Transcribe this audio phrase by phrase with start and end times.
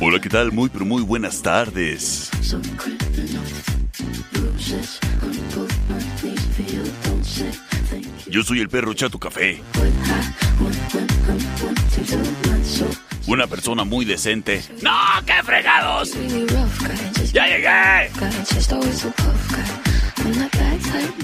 [0.00, 0.52] Hola, ¿qué tal?
[0.52, 2.30] Muy, pero muy buenas tardes.
[8.28, 9.60] Yo soy el perro Chato Café.
[13.26, 14.62] Una persona muy decente.
[14.82, 14.96] ¡No!
[15.26, 16.12] ¡Qué fregados!
[17.32, 18.10] ¡Ya llegué!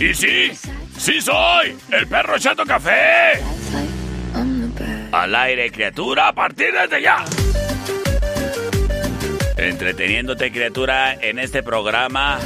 [0.01, 0.51] Y sí,
[0.99, 3.43] sí soy el perro Chato Café.
[5.13, 7.25] Al aire, criatura, a partir desde ya.
[9.65, 12.39] Entreteniéndote, criatura, en este programa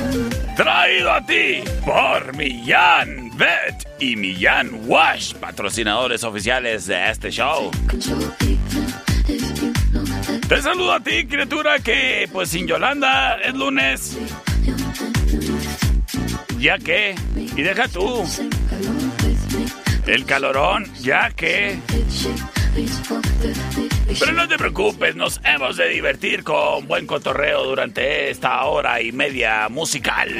[0.56, 7.72] traído a ti por Millán Vet y Millán Wash, patrocinadores oficiales de este show.
[10.48, 14.16] Te saludo a ti, criatura, que pues sin Yolanda es lunes.
[16.60, 18.24] Ya que, y deja tú.
[20.06, 21.80] El calorón, ya que.
[24.48, 29.68] No te preocupes, nos hemos de divertir con buen cotorreo durante esta hora y media
[29.68, 30.30] musical.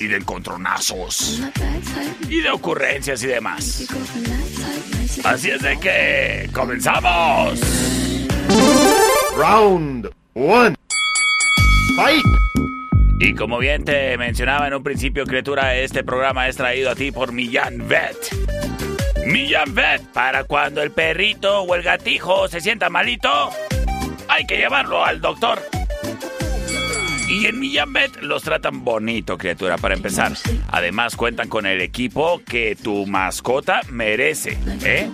[0.00, 1.42] Y de encontronazos.
[2.30, 3.88] Y de ocurrencias y demás.
[5.22, 7.60] Así es de que comenzamos.
[9.36, 10.74] Round one.
[11.94, 12.24] Fight.
[13.20, 17.12] Y como bien te mencionaba en un principio, criatura, este programa es traído a ti
[17.12, 18.16] por Millán Vet.
[19.26, 23.50] Millán Vet, para cuando el perrito o el gatijo se sienta malito,
[24.28, 25.60] hay que llevarlo al doctor.
[27.28, 30.32] Y en Millán Vet los tratan bonito, criatura, para empezar.
[30.68, 35.10] Además cuentan con el equipo que tu mascota merece, ¿eh?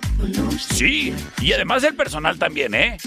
[0.59, 2.99] Sí, y además el personal también, ¿eh?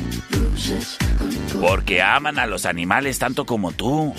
[1.61, 4.13] Porque aman a los animales tanto como tú.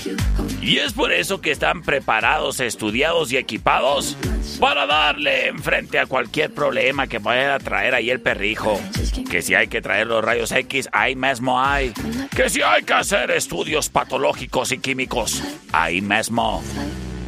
[0.61, 4.17] Y es por eso que están preparados, estudiados y equipados
[4.61, 8.81] para darle enfrente a cualquier problema que pueda traer ahí el perrijo.
[9.31, 11.93] Que si hay que traer los rayos X, ahí mismo hay.
[12.35, 15.43] Que si hay que hacer estudios patológicos y químicos,
[15.73, 16.63] ahí mismo.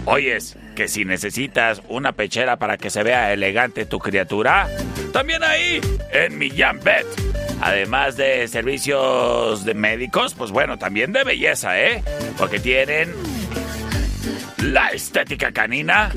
[0.04, 4.68] Oyes, que si necesitas una pechera para que se vea elegante tu criatura,
[5.12, 5.80] también ahí,
[6.12, 7.47] en Millán Vet.
[7.60, 12.02] Además de servicios de médicos, pues bueno, también de belleza, ¿eh?
[12.36, 13.12] Porque tienen
[14.62, 16.12] la estética canina,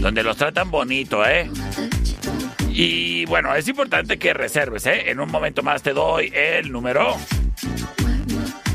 [0.00, 1.50] donde los tratan bonito, ¿eh?
[2.70, 5.10] Y bueno, es importante que reserves, ¿eh?
[5.10, 7.16] En un momento más te doy el número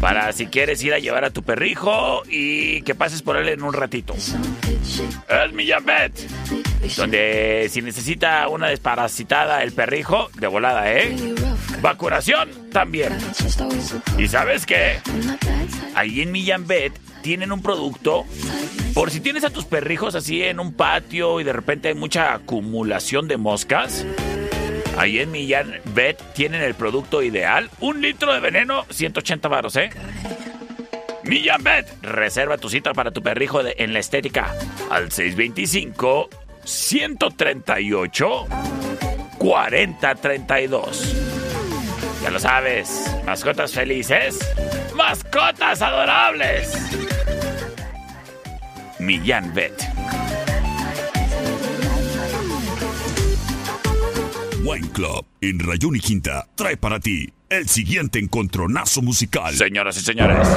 [0.02, 3.62] para si quieres ir a llevar a tu perrijo y que pases por él en
[3.62, 4.16] un ratito.
[6.84, 11.16] Es donde si necesita una desparasitada el perrijo, de volada, ¿eh?
[11.82, 13.16] Vacunación también.
[14.18, 15.00] ¿Y sabes qué?
[15.94, 18.26] Ahí en Millán Vet tienen un producto
[18.96, 22.34] por si tienes a tus perrijos así en un patio y de repente hay mucha
[22.34, 24.06] acumulación de moscas.
[24.98, 27.70] Ahí en Millán Vet tienen el producto ideal.
[27.80, 29.90] Un litro de veneno, 180 baros, ¿eh?
[31.24, 34.54] Millán Vet, reserva tu cita para tu perrijo en la estética
[34.90, 36.30] al 625
[36.64, 38.48] 138
[39.38, 41.16] 4032.
[42.22, 44.40] Ya lo sabes, mascotas felices,
[44.96, 46.74] mascotas adorables.
[49.00, 49.91] Millán Vet.
[54.64, 59.56] Wine Club en Rayón y Quinta trae para ti el siguiente encontronazo musical.
[59.56, 60.48] Señoras y señores.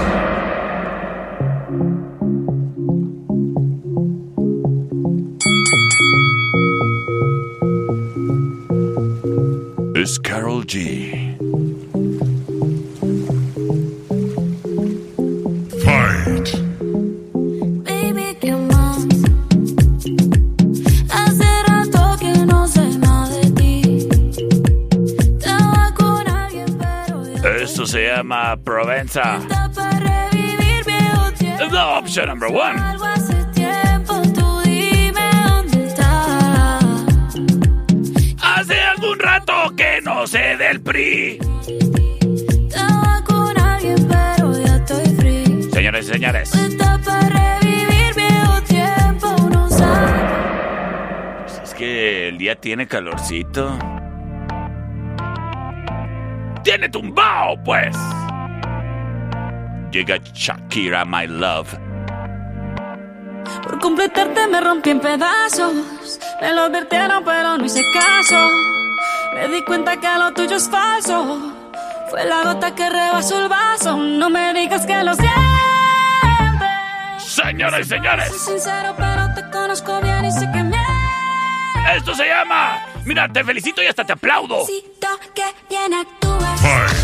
[9.94, 11.23] Es Carol G.
[28.44, 29.40] llama Provenza.
[31.70, 32.78] la opción number one.
[38.40, 41.38] Hace algún rato que no sé del PRI.
[45.72, 46.74] Señores y señores, sabes.
[51.62, 53.76] es que el día tiene calorcito.
[56.62, 57.94] Tiene tumbao, pues.
[59.94, 61.72] Llega Shakira, my love.
[63.62, 65.72] Por completarte me rompí en pedazos.
[66.40, 68.50] Me lo advirtieron, pero no hice caso.
[69.34, 71.38] Me di cuenta que lo tuyo es falso.
[72.10, 73.96] Fue la gota que rebasó el vaso.
[73.96, 75.32] No me digas que lo sientes.
[77.18, 80.76] Señoras y Soy señores, sincero, pero te conozco bien y sé que me
[81.96, 82.84] esto se llama.
[83.04, 84.58] Mira, te felicito y hasta te aplaudo.
[84.58, 87.03] necesito que bien actúas.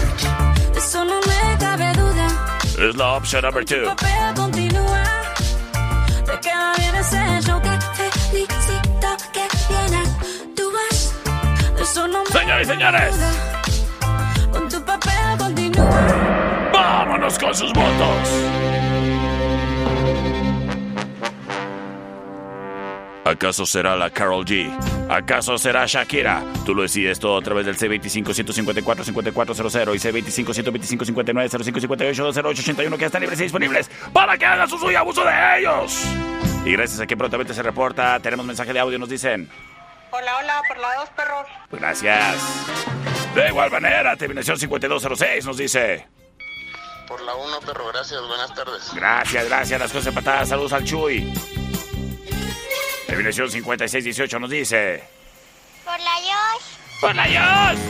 [2.80, 3.84] Es la opción number two.
[3.84, 5.02] papel continúa.
[6.24, 11.14] Te queda bien ese show que felicito que bien actúas.
[11.76, 13.14] De eso no me Señoras y señores.
[14.50, 16.70] Con tu papel continúa.
[16.72, 18.79] Vámonos con sus votos.
[23.30, 24.68] ¿Acaso será la Carol G?
[25.08, 26.42] ¿Acaso será Shakira?
[26.66, 29.98] Tú lo decides todo a través del C25-154-5400 y
[30.42, 36.04] C25-125-59-0558-208-81 que están libres y disponibles para que hagan su suyo abuso de ellos.
[36.64, 39.48] Y gracias a que prontamente se reporta, tenemos mensaje de audio, nos dicen.
[40.10, 41.46] Hola, hola, por la dos, perros.
[41.70, 42.34] Gracias.
[43.36, 46.08] De igual manera, terminación 5206 nos dice.
[47.06, 48.90] Por la 1, perro, gracias, buenas tardes.
[48.92, 50.48] Gracias, gracias, las cosas empatadas.
[50.48, 51.32] Saludos al Chuy.
[53.10, 55.02] Terminación 5618 nos dice.
[55.84, 57.00] Por la Yosh.
[57.00, 57.80] ¡Por la Yos!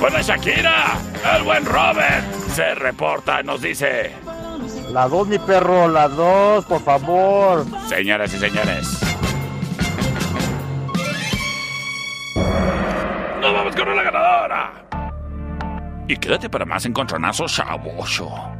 [0.00, 0.98] ¡Por la Shakira!
[1.36, 2.24] ¡El buen Robert!
[2.52, 4.10] Se reporta, nos dice.
[4.90, 7.64] La dos, mi perro, la dos, por favor.
[7.88, 9.00] Señoras y señores.
[13.40, 14.72] Nos vamos con una ganadora.
[16.08, 18.59] Y quédate para más encontronazo chavoso.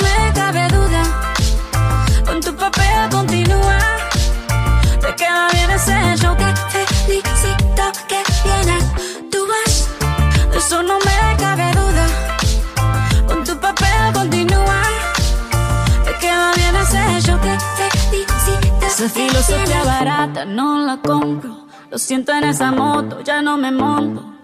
[5.81, 6.45] ese show que
[7.05, 9.89] felicito que bien actúas.
[10.51, 12.05] De eso no me cabe duda.
[13.27, 14.81] Con tu papel continúa.
[16.05, 18.85] Te queda bien ese show que felicito.
[18.85, 21.65] Esa filosofía barata no la compro.
[21.89, 24.23] Lo siento en esa moto, ya no me monto.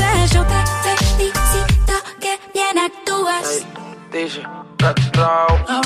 [0.00, 0.44] Queda bien ese show.
[0.82, 3.66] Te felicito que bien actúas.
[4.12, 4.42] Dice,
[4.78, 5.79] Hablándote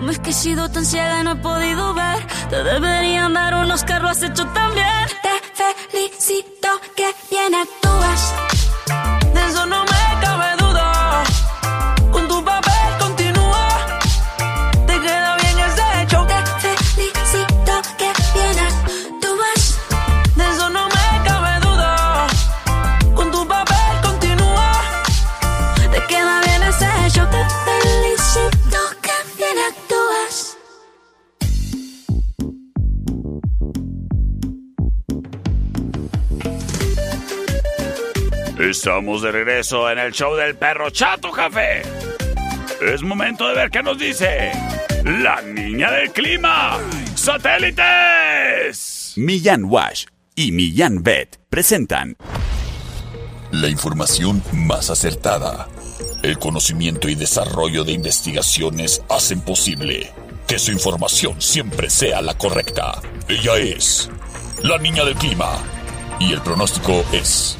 [0.00, 2.26] cómo es que he sido tan ciega y no he podido ver.
[2.48, 4.86] Te deberían dar unos carros has hecho también.
[5.22, 7.54] Te felicito que bien
[39.00, 41.80] Estamos de regreso en el show del perro Chato Café.
[42.82, 44.52] Es momento de ver qué nos dice
[45.02, 46.78] la niña del clima.
[47.14, 49.14] ¡Satélites!
[49.16, 50.04] Millán Wash
[50.34, 52.18] y Millán Vet presentan
[53.52, 55.66] La información más acertada.
[56.22, 60.12] El conocimiento y desarrollo de investigaciones hacen posible
[60.46, 63.00] que su información siempre sea la correcta.
[63.30, 64.10] Ella es
[64.62, 65.56] la niña del clima.
[66.18, 67.59] Y el pronóstico es...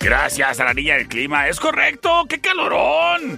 [0.00, 1.48] Gracias a la niña del clima.
[1.48, 2.24] Es correcto.
[2.28, 3.36] ¡Qué calorón!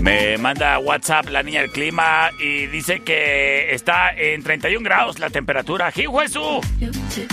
[0.00, 5.30] Me manda WhatsApp la niña del clima y dice que está en 31 grados la
[5.30, 5.90] temperatura.
[5.90, 6.60] ¡Jijuesu!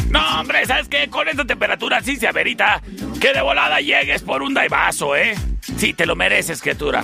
[0.10, 1.08] No, hombre, ¿sabes qué?
[1.08, 2.82] Con esta temperatura sí se amerita
[3.22, 5.36] que de volada llegues por un daivazo, ¿eh?
[5.78, 7.04] Sí, te lo mereces, criatura.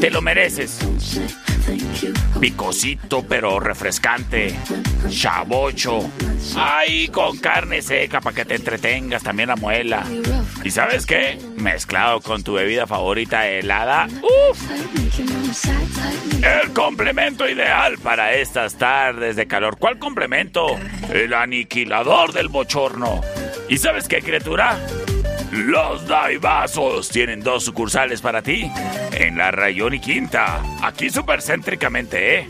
[0.00, 0.78] Te lo mereces.
[2.40, 4.56] Picosito, pero refrescante.
[5.10, 6.10] Chabocho.
[6.56, 10.04] Ay, con carne seca para que te entretengas también la muela.
[10.64, 11.38] ¿Y sabes qué?
[11.56, 14.08] Mezclado con tu bebida favorita helada.
[14.22, 14.58] ¡Uf!
[16.42, 19.76] El complemento ideal para estas tardes de calor.
[19.78, 20.78] ¿Cuál complemento?
[21.12, 23.20] El aniquilador del bochorno.
[23.68, 24.78] ¿Y sabes qué, criatura?
[25.52, 28.70] Los Daibazos tienen dos sucursales para ti
[29.12, 30.62] en la Rayón y Quinta.
[30.82, 32.48] Aquí supercéntricamente, ¿eh?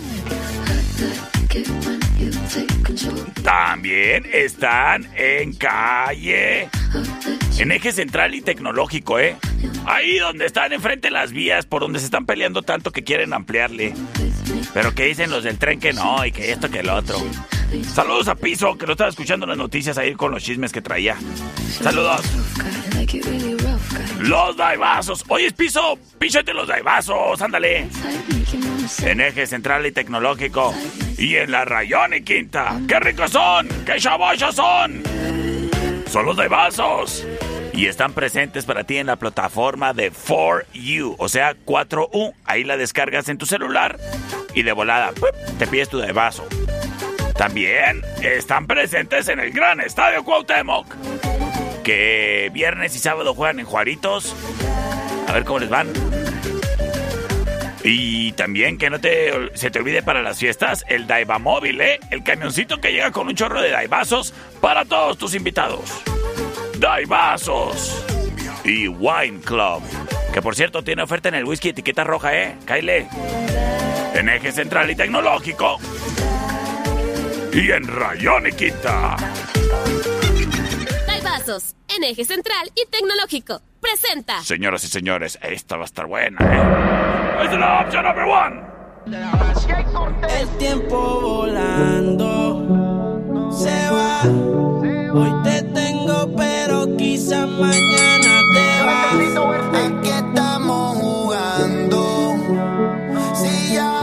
[3.42, 6.68] También están en calle.
[7.58, 9.36] En eje central y tecnológico, ¿eh?
[9.86, 13.94] Ahí donde están enfrente las vías por donde se están peleando tanto que quieren ampliarle.
[14.74, 17.16] Pero que dicen los del tren que no y que esto que el otro.
[17.92, 21.16] Saludos a Piso, que lo estaba escuchando las noticias ahí con los chismes que traía.
[21.82, 22.20] Saludos.
[24.18, 25.24] Los daibazos.
[25.28, 27.88] Oye, Piso, píchate los daibazos, ándale.
[29.02, 30.74] En eje central y tecnológico.
[31.16, 32.80] Y en la Rayón y Quinta.
[32.88, 33.68] ¡Qué ricos son!
[33.84, 35.02] ¡Qué chabochos son!
[36.10, 37.26] Son los daibazos.
[37.72, 42.34] Y están presentes para ti en la plataforma de 4U, o sea, 4U.
[42.44, 43.98] Ahí la descargas en tu celular
[44.54, 45.12] y de volada
[45.58, 46.46] te pides tu daibazo.
[47.40, 50.94] También están presentes en el gran estadio Cuauhtémoc.
[51.82, 54.36] Que viernes y sábado juegan en Juaritos.
[55.26, 55.88] A ver cómo les van.
[57.82, 61.98] Y también que no te, se te olvide para las fiestas el Daiva Móvil, ¿eh?
[62.10, 66.02] El camioncito que llega con un chorro de Daibazos para todos tus invitados.
[66.76, 68.04] Daibazos
[68.64, 69.82] y Wine Club.
[70.34, 72.56] Que por cierto tiene oferta en el whisky etiqueta roja, ¿eh?
[72.66, 73.08] Kyle.
[74.12, 75.78] En eje central y tecnológico.
[77.52, 79.16] Y en Rayón y Quinta.
[81.88, 83.60] En eje central y tecnológico.
[83.80, 84.40] Presenta.
[84.42, 87.44] Señoras y señores, esta va a estar buena, ¿eh?
[87.44, 88.62] Es la opción number one.
[90.28, 92.68] El tiempo volando
[93.50, 94.22] se va.
[95.12, 99.14] Hoy te tengo, pero quizá mañana te vas.
[99.74, 102.36] Aquí estamos jugando.
[103.34, 104.02] Si ya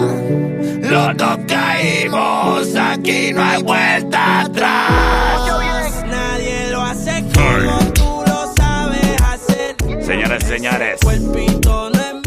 [1.14, 1.37] dos
[1.78, 6.06] caímos, aquí no hay vuelta atrás.
[6.06, 9.76] Nadie lo hace como tú lo sabes hacer.
[10.04, 11.00] Señores,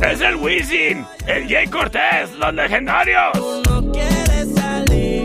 [0.01, 3.31] no es el Wisin, el Jay Cortés, los legendarios.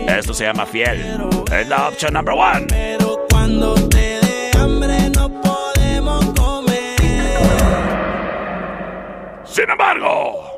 [0.08, 1.18] Esto se llama fiel.
[1.52, 2.66] Es la opción number one.
[2.68, 6.96] Pero cuando te dé hambre no podemos comer.
[9.44, 10.55] Sin embargo,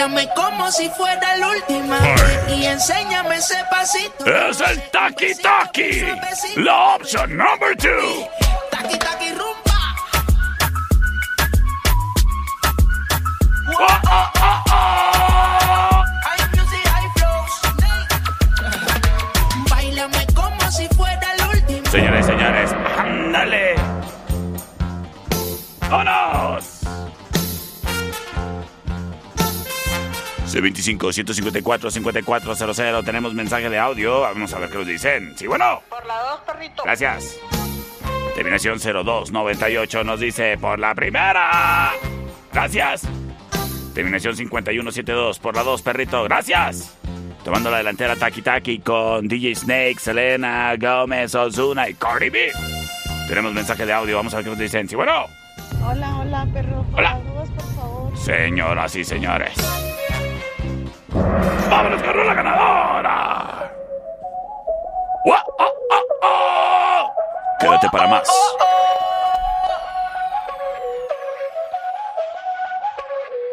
[0.00, 4.24] Báilame como si fuera la última vez y enséñame ese pasito.
[4.24, 6.04] es el Taki Taki.
[6.56, 8.49] La opción number two.
[30.60, 33.04] 25 154 5400.
[33.04, 34.20] Tenemos mensaje de audio.
[34.20, 35.34] Vamos a ver qué nos dicen.
[35.36, 35.82] Sí, bueno.
[35.88, 36.82] Por la 2, perrito.
[36.84, 37.36] Gracias.
[38.34, 41.92] Terminación 0298 nos dice por la primera.
[42.52, 43.02] Gracias.
[43.94, 46.24] Terminación 5172 por la 2, perrito.
[46.24, 46.96] Gracias.
[47.44, 52.52] Tomando la delantera Taki Taki con DJ Snake, Selena, Gómez, Ozuna y Cardi B.
[53.28, 54.16] Tenemos mensaje de audio.
[54.16, 54.88] Vamos a ver qué nos dicen.
[54.88, 55.26] Sí, bueno.
[55.84, 56.84] Hola, hola, perro.
[56.92, 57.18] Hola.
[57.56, 58.18] Por favor.
[58.18, 59.54] Señoras y señores.
[61.12, 63.72] ¡Vámonos con la ganadora!
[65.24, 67.14] Oh, oh, oh.
[67.58, 68.28] Quédate para más.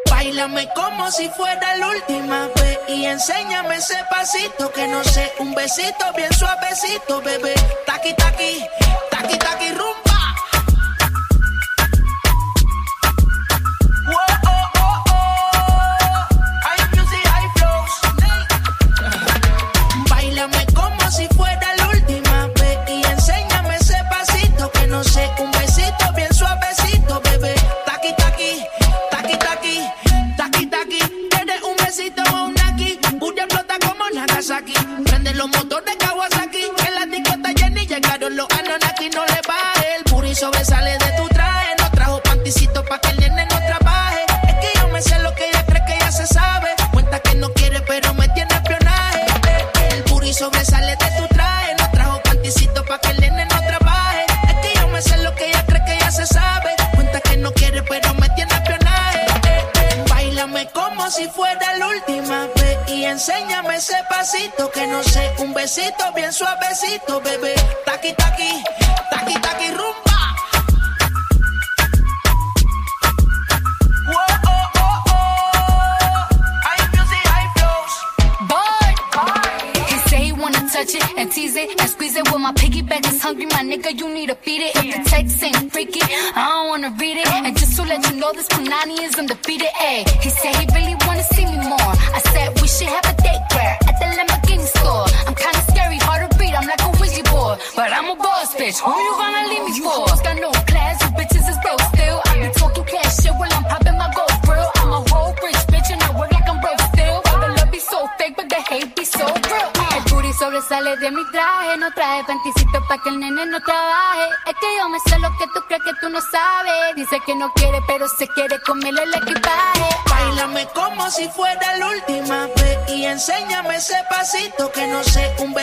[0.10, 5.54] Bailame como si fuera la última vez y enséñame ese pasito que no sé, un
[5.54, 7.56] besito bien suavecito, bebé.
[7.86, 8.66] Taqui taqui,
[9.12, 10.07] taqui taqui rumbo.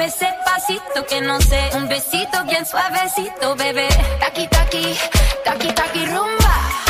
[0.00, 1.70] dame ese pasito que no sé.
[1.74, 3.88] Un besito bien suavecito, bebé.
[4.18, 4.96] Taki, taki,
[5.44, 6.89] taki, taki, rumba.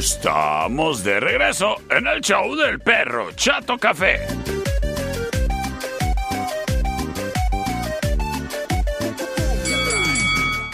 [0.00, 4.26] Estamos de regreso en el show del perro Chato Café.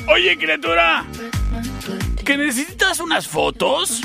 [0.07, 1.05] Oye, criatura,
[2.25, 4.01] ¿que necesitas unas fotos?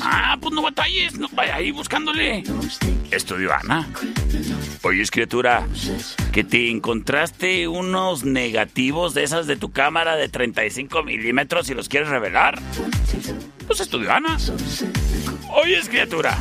[0.00, 2.42] Ah, pues no batalles, no vaya ahí buscándole.
[3.10, 3.86] Estudio Ana.
[4.80, 5.66] Oye, criatura,
[6.32, 11.90] que te encontraste unos negativos de esas de tu cámara de 35 milímetros y los
[11.90, 12.58] quieres revelar
[13.70, 14.36] pues estudió Ana.
[15.62, 16.36] Oye, criatura,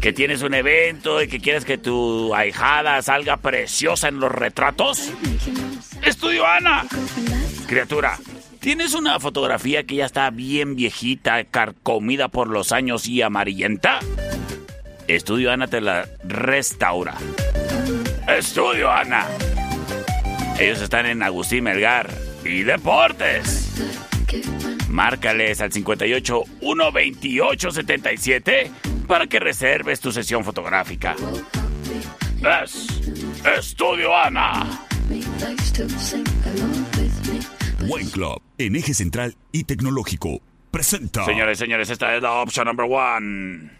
[0.00, 5.12] que tienes un evento y que quieres que tu ahijada salga preciosa en los retratos.
[6.02, 6.84] Estudio Ana.
[7.68, 8.18] Criatura,
[8.58, 14.00] ¿Tienes una fotografía que ya está bien viejita, carcomida por los años y amarillenta?
[15.06, 17.14] Estudio Ana te la restaura.
[18.36, 19.26] Estudio Ana.
[20.58, 22.10] Ellos están en Agustín Melgar
[22.44, 24.07] y Deportes.
[24.88, 28.70] Márcales al 58 128 77
[29.06, 31.16] para que reserves tu sesión fotográfica.
[32.64, 32.88] Es
[33.58, 34.84] Estudio Ana.
[37.88, 41.24] Wine Club, en eje central y tecnológico, presenta.
[41.24, 43.77] Señores, señores, esta es la opción number one.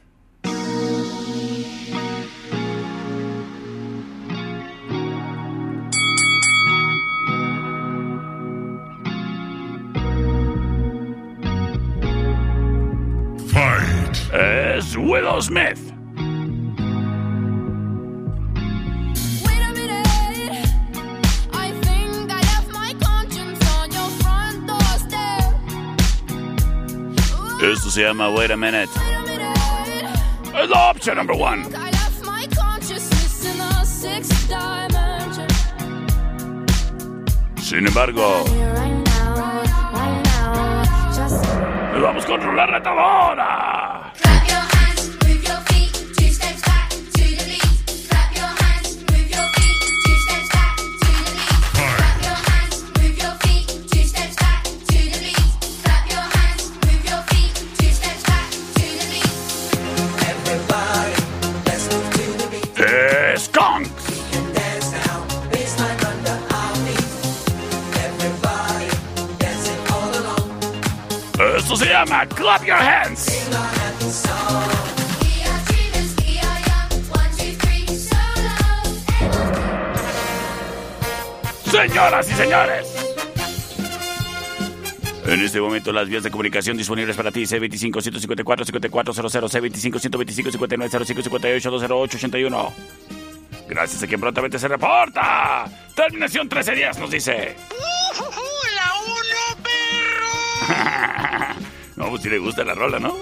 [23.92, 25.54] Your front doorstep.
[27.62, 28.90] Esto se llama Wait a Minute.
[30.54, 31.64] Es la opción number one.
[37.56, 38.44] Sin embargo,
[41.92, 43.77] nos vamos con la retadora.
[71.78, 73.20] Se llama Clap Your Hands.
[81.70, 82.94] Señoras y señores.
[85.26, 90.50] En este momento las vías de comunicación disponibles para ti C25 154 5400 C25 125
[90.50, 92.72] 59 05 58 208 81.
[93.68, 95.66] Gracias a quien prontamente se reporta.
[95.94, 97.54] Terminación 13 días nos dice.
[101.98, 103.16] No, pues si le gusta la rola, ¿no?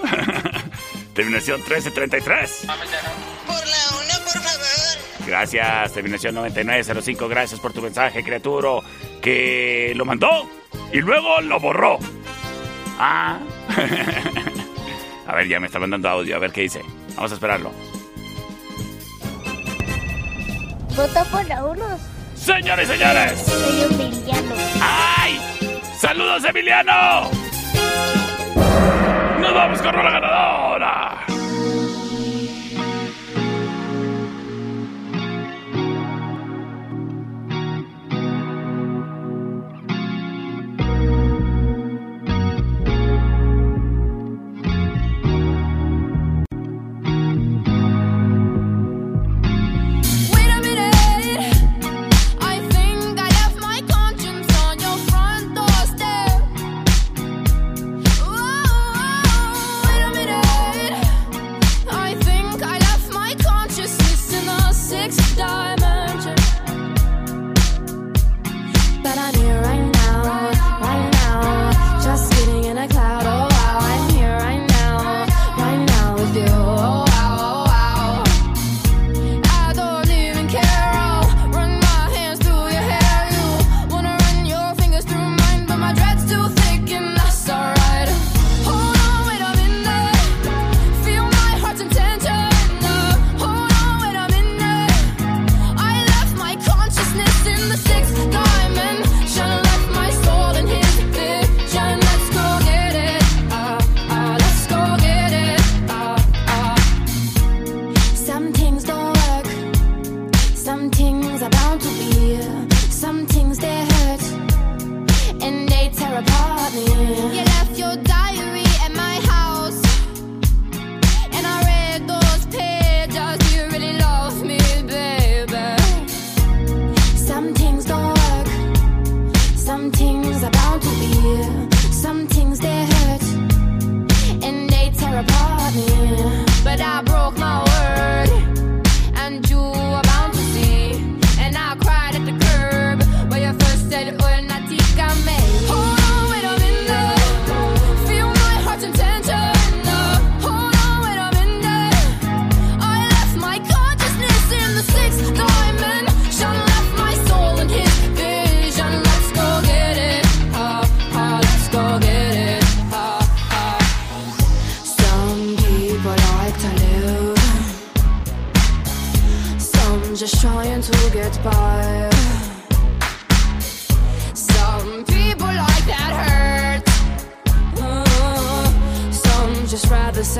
[1.13, 2.67] Terminación 1333.
[2.67, 5.25] Por la una, por favor.
[5.25, 7.27] Gracias, terminación 9905.
[7.27, 8.79] Gracias por tu mensaje, criatura,
[9.19, 10.47] que lo mandó
[10.93, 11.97] y luego lo borró.
[12.99, 13.39] Ah.
[15.27, 16.81] a ver, ya me está mandando audio, a ver qué dice.
[17.15, 17.71] Vamos a esperarlo.
[20.95, 21.99] Vota por la unos.
[22.35, 23.41] Señores y señores.
[23.41, 24.55] Soy un villano.
[24.81, 25.39] ¡Ay!
[25.99, 27.47] ¡Saludos, Emiliano!
[29.57, 31.36] ¡Nos vamos con la ganadora!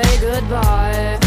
[0.03, 1.26] Say goodbye.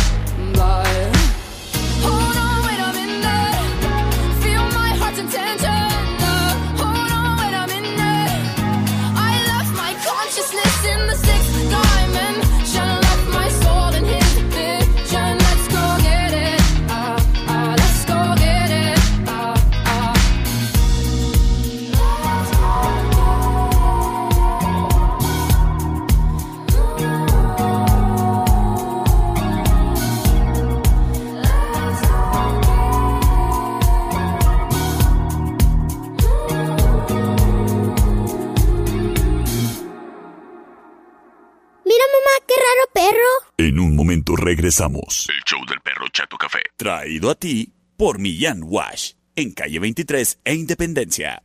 [44.50, 45.28] Regresamos.
[45.28, 46.58] El show del perro Chato Café.
[46.76, 49.12] Traído a ti por Millán Wash.
[49.36, 51.42] En calle 23 e Independencia.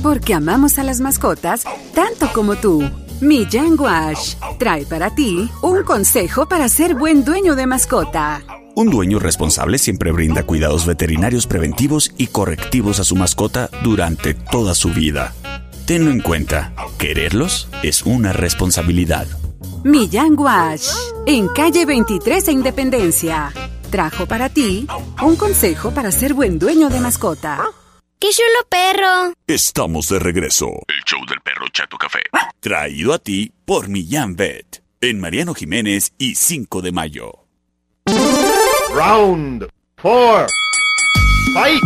[0.00, 2.88] Porque amamos a las mascotas tanto como tú.
[3.20, 8.40] Millán Wash trae para ti un consejo para ser buen dueño de mascota.
[8.76, 14.76] Un dueño responsable siempre brinda cuidados veterinarios preventivos y correctivos a su mascota durante toda
[14.76, 15.34] su vida.
[15.84, 19.26] Tenlo en cuenta, quererlos es una responsabilidad.
[19.84, 20.90] Millán Wash
[21.26, 23.50] en calle 23 e Independencia.
[23.90, 24.86] Trajo para ti
[25.22, 27.64] un consejo para ser buen dueño de mascota.
[28.18, 29.32] ¡Qué chulo perro!
[29.46, 30.66] Estamos de regreso.
[30.86, 32.20] El show del perro Chato Café.
[32.60, 34.82] Traído a ti por Millán Vet.
[35.00, 37.46] En Mariano Jiménez y 5 de mayo.
[38.94, 39.66] Round
[39.96, 40.46] four.
[41.54, 41.82] Fight.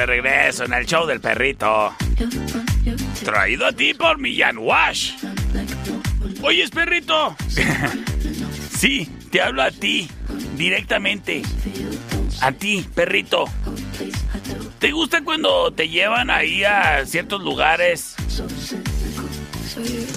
[0.00, 1.94] De regreso en el show del perrito.
[3.22, 5.12] Traído a ti por Millán Wash.
[6.42, 7.36] Oyes, perrito.
[8.78, 10.08] sí, te hablo a ti,
[10.56, 11.42] directamente.
[12.40, 13.44] A ti, perrito.
[14.78, 18.16] ¿Te gusta cuando te llevan ahí a ciertos lugares?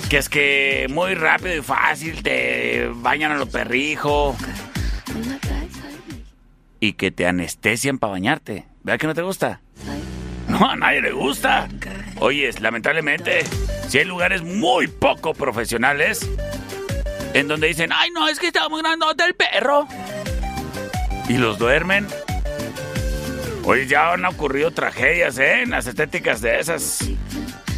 [0.09, 4.37] Que es que muy rápido y fácil te bañan a los perrijos.
[6.79, 8.65] Y que te anestesian para bañarte.
[8.83, 9.61] ¿Verdad que no te gusta?
[10.63, 11.67] A nadie le gusta.
[12.19, 13.43] Oyes, lamentablemente,
[13.89, 16.27] si hay lugares muy poco profesionales
[17.33, 19.87] en donde dicen, ay no, es que está muy grandote el perro.
[21.27, 22.07] Y los duermen.
[23.65, 25.63] Oye, ya han ocurrido tragedias, ¿eh?
[25.63, 26.99] En las estéticas de esas.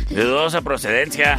[0.09, 1.37] De dudosa procedencia.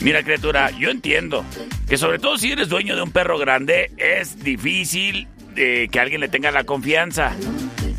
[0.00, 1.44] Mira, criatura, yo entiendo
[1.88, 6.20] que sobre todo si eres dueño de un perro grande, es difícil eh, que alguien
[6.20, 7.36] le tenga la confianza.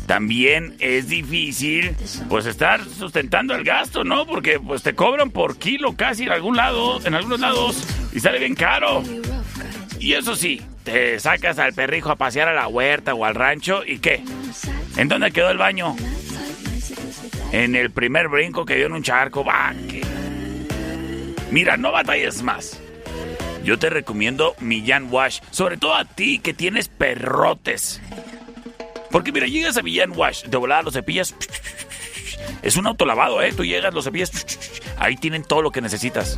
[0.06, 1.96] También es difícil,
[2.28, 4.26] pues, estar sustentando el gasto, ¿no?
[4.26, 8.38] Porque, pues, te cobran por kilo casi en algún lado, en algunos lados, y sale
[8.38, 9.02] bien caro.
[9.98, 13.82] Y eso sí, te sacas al perrijo a pasear a la huerta o al rancho,
[13.86, 14.22] ¿y qué?
[14.96, 15.96] ¿En dónde quedó el baño?
[17.52, 19.72] En el primer brinco que dio en un charco, va.
[21.50, 22.80] Mira, no batalles más.
[23.64, 28.02] Yo te recomiendo Millán Wash, sobre todo a ti que tienes perrotes.
[29.14, 31.36] Porque mira, llegas a Millán Wash, de volada los cepillas.
[32.62, 33.52] Es un autolavado, ¿eh?
[33.52, 34.32] Tú llegas, los cepillas.
[34.98, 36.36] Ahí tienen todo lo que necesitas.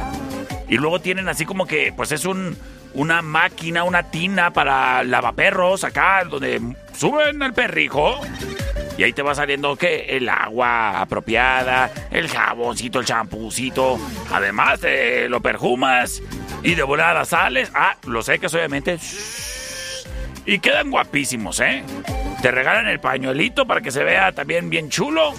[0.69, 2.55] Y luego tienen así como que, pues es un,
[2.93, 6.61] una máquina, una tina para lavaperros acá, donde
[6.95, 8.21] suben el perrijo.
[8.99, 13.99] Y ahí te va saliendo que el agua apropiada, el jaboncito, el champucito.
[14.31, 16.23] Además te lo perfumas
[16.63, 17.71] y de volada sales.
[17.75, 18.99] Ah, lo secas obviamente.
[20.47, 21.83] Y quedan guapísimos, ¿eh?
[22.41, 25.35] Te regalan el pañuelito para que se vea también bien chulo.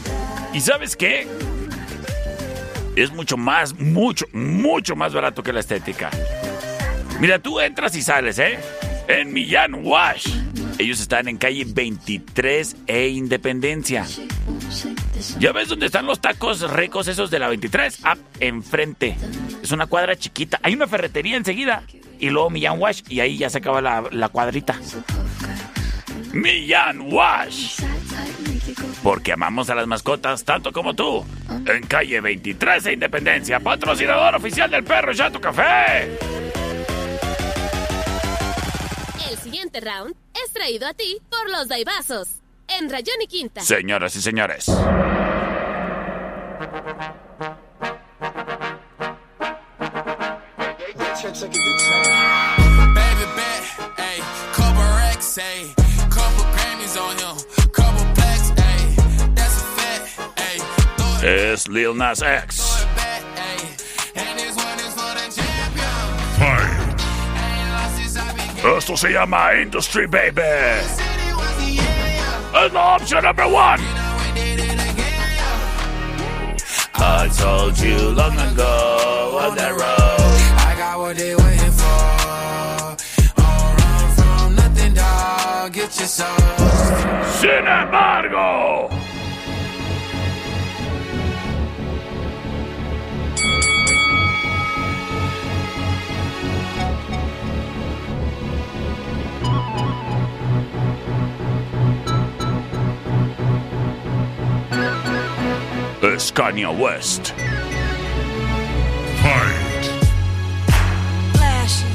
[0.53, 1.25] ¿Y sabes qué?
[2.97, 6.09] Es mucho más, mucho, mucho más barato que la estética.
[7.21, 8.59] Mira, tú entras y sales, ¿eh?
[9.07, 10.27] En Millán Wash.
[10.79, 14.05] Ellos están en calle 23 e Independencia.
[15.39, 17.99] ¿Ya ves dónde están los tacos ricos esos de la 23?
[18.03, 19.15] Ah, enfrente.
[19.63, 20.59] Es una cuadra chiquita.
[20.61, 21.83] Hay una ferretería enseguida.
[22.19, 23.01] Y luego Millán Wash.
[23.09, 24.79] Y ahí ya se acaba la, cuadrita.
[26.33, 27.81] Millán Wash.
[29.03, 31.25] Porque amamos a las mascotas tanto como tú.
[31.65, 33.59] En calle 23 e Independencia.
[33.59, 36.46] Patrocinador oficial del perro Chato Café.
[39.73, 43.61] round es traído a ti por los Daibazos, en Rayón y Quinta.
[43.61, 44.65] Señoras y señores.
[61.23, 62.66] Es Lil Nas X.
[68.63, 70.41] Esto se llama Industry Baby.
[72.65, 73.81] Es la opción number one.
[76.99, 80.37] I told you long ago on that road.
[80.57, 82.97] I got what they waiting for.
[83.35, 85.73] Don't run from nothing, dog.
[85.73, 86.27] Get your soul.
[87.39, 88.96] Sin embargo.
[106.17, 107.31] Es Kanye West.
[111.37, 111.93] Flashing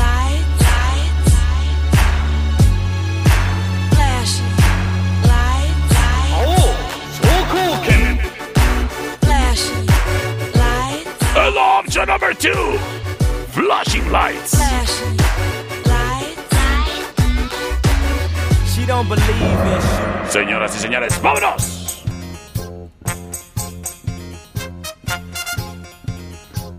[0.00, 1.28] lights, lights,
[3.92, 4.52] flashing
[5.28, 6.40] lights, lights.
[6.40, 6.72] Oh,
[7.20, 8.16] so cool, kid.
[9.20, 9.86] Flashing
[10.62, 12.78] lights, And option number two,
[13.52, 14.54] flashing lights.
[14.54, 15.16] flashing
[15.84, 16.56] lights.
[18.74, 20.30] She don't believe in.
[20.30, 21.73] Señoras y señores, vámonos.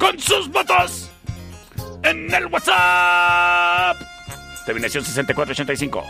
[0.06, 1.10] Con sus votos
[2.04, 3.98] en el WhatsApp.
[4.64, 6.04] Terminación 6485.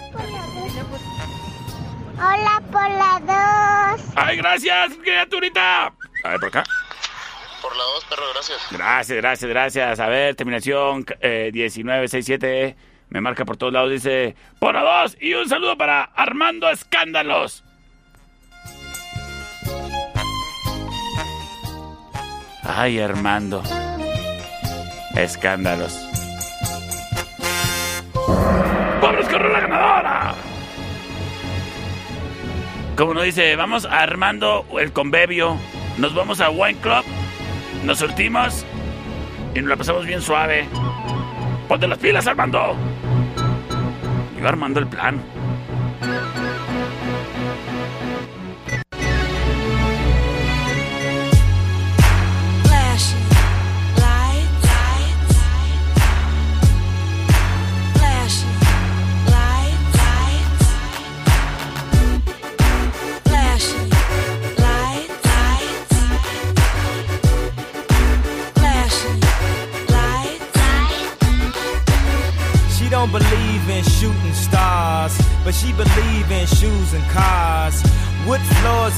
[2.17, 4.11] Hola por la 2.
[4.17, 5.85] Ay, gracias, criaturita.
[6.25, 6.65] A ver, por acá.
[7.61, 8.67] Por la 2, perro, gracias.
[8.69, 9.99] Gracias, gracias, gracias.
[10.01, 12.75] A ver, terminación eh, 1967.
[13.07, 13.91] Me marca por todos lados.
[13.91, 15.15] Dice, por a dos.
[15.21, 17.63] Y un saludo para Armando Escándalos.
[22.67, 23.61] Ay, Armando.
[25.15, 26.07] Escándalos.
[29.01, 30.35] ¡Vámonos con la ganadora!
[32.97, 35.57] Como nos dice, vamos armando el convevio.
[35.97, 37.03] Nos vamos a Wine Club.
[37.83, 38.65] Nos surtimos
[39.53, 40.65] y nos la pasamos bien suave.
[41.67, 42.75] Ponte las pilas, Armando.
[44.39, 45.21] Yo armando el plan.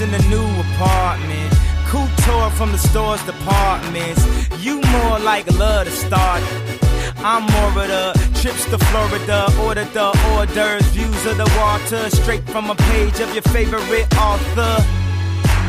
[0.02, 1.54] In the new apartment.
[1.88, 4.24] Couture from the store's departments.
[4.64, 6.44] You more like love to start.
[7.18, 12.10] I'm more of the trips to Florida, order the hors d'oeuvres, views of the water,
[12.10, 15.07] straight from a page of your favorite author.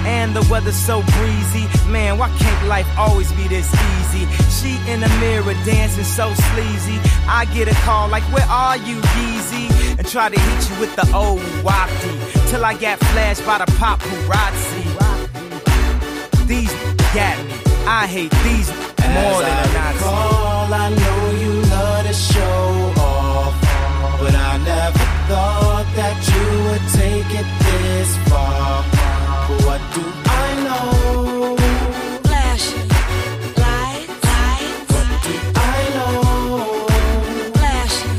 [0.09, 2.17] And the weather's so breezy, man.
[2.17, 4.25] Why can't life always be this easy?
[4.57, 6.99] She in the mirror dancing so sleazy.
[7.29, 9.99] I get a call like, Where are you, Yeezy?
[9.99, 12.15] And try to hit you with the old wafty
[12.49, 14.85] till I got flashed by the paparazzi.
[16.47, 16.73] These
[17.13, 17.55] got me.
[17.87, 18.71] I hate these
[19.13, 19.99] more than a Nazi.
[19.99, 23.55] recall, I know you love to show off,
[24.21, 28.78] but I never thought that you would take it this far.
[29.69, 31.55] What do I know?
[32.25, 32.89] Flashing
[33.65, 34.89] lights, lights.
[34.95, 36.17] What do I know?
[37.53, 38.17] Flashing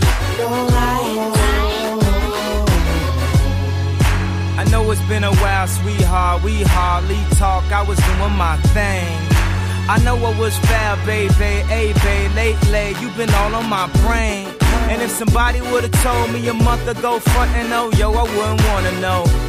[4.59, 6.43] I know it's been a while, sweetheart.
[6.43, 7.63] We hardly talk.
[7.71, 9.09] I was doing my thing.
[9.89, 11.65] I know what was fair, baby.
[11.65, 14.47] Hey, babe, lately you've been all on my brain.
[14.91, 18.61] And if somebody would've told me a month ago, front and oh, yo, I wouldn't
[18.67, 19.48] wanna know.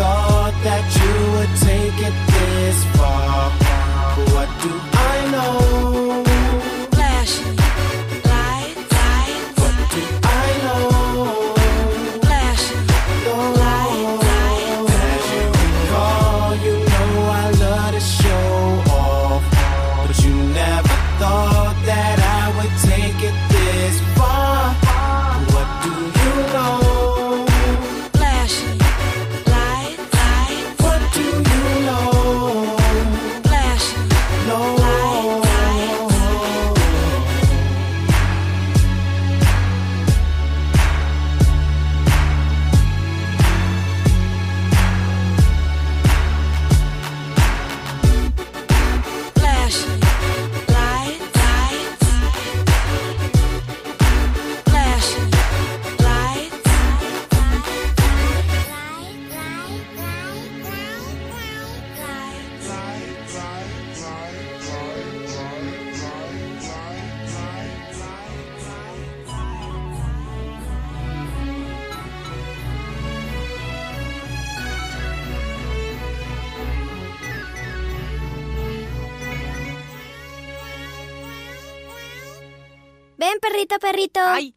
[0.00, 3.29] thought that you would take it this far.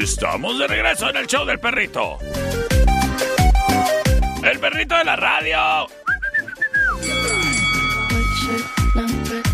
[0.00, 2.16] Estamos de regreso en el show del perrito.
[4.42, 5.58] El perrito de la radio.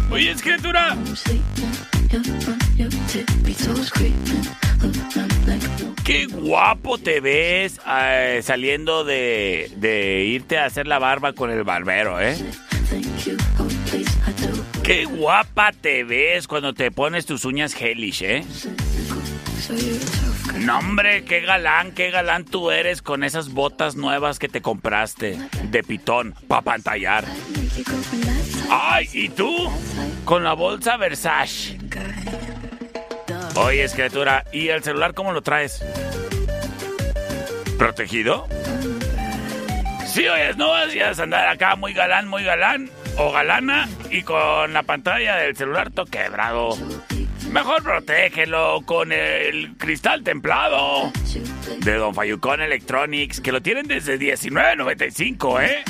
[0.09, 0.97] Oye, escritura.
[6.05, 11.64] Qué guapo te ves eh, saliendo de, de irte a hacer la barba con el
[11.64, 12.36] barbero, ¿eh?
[14.84, 18.44] Qué guapa te ves cuando te pones tus uñas hellish, ¿eh?
[20.55, 25.38] No, hombre, qué galán, qué galán tú eres con esas botas nuevas que te compraste
[25.64, 27.24] de pitón para pantallar.
[28.70, 29.70] Ay, ¿y tú?
[30.24, 31.78] Con la bolsa Versace.
[33.57, 35.84] Oye, escritura, ¿y el celular cómo lo traes?
[37.78, 38.47] ¿Protegido?
[40.07, 44.72] Sí, oye, no vas a andar acá muy galán, muy galán o galana y con
[44.72, 46.76] la pantalla del celular todo quebrado.
[47.51, 51.12] Mejor protégelo con el cristal templado
[51.78, 55.84] de Don Fayucón Electronics, que lo tienen desde $19.95, ¿eh?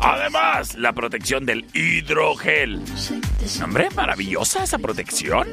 [0.00, 2.80] Además, la protección del hidrogel.
[3.62, 5.48] Hombre, maravillosa esa protección.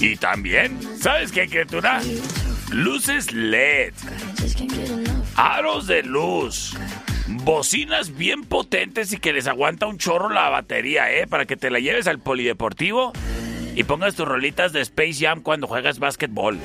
[0.00, 2.00] Y también, ¿sabes qué, criatura?
[2.70, 3.94] Luces LED.
[5.36, 6.76] Aros de luz.
[7.26, 11.26] Bocinas bien potentes y que les aguanta un chorro la batería, ¿eh?
[11.26, 13.12] Para que te la lleves al polideportivo
[13.74, 16.58] y pongas tus rolitas de Space Jam cuando juegas básquetbol.